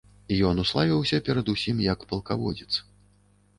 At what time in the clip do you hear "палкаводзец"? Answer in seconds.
2.13-2.73